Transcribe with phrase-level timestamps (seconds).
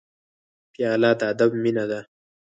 [0.73, 1.99] پیاله د ادب مینه ده.